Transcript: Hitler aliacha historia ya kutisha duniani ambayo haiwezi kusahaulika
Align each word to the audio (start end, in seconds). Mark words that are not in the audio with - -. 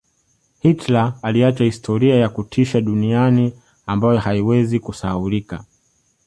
Hitler 0.59 1.19
aliacha 1.21 1.63
historia 1.63 2.15
ya 2.15 2.29
kutisha 2.29 2.81
duniani 2.81 3.53
ambayo 3.85 4.17
haiwezi 4.17 4.79
kusahaulika 4.79 5.63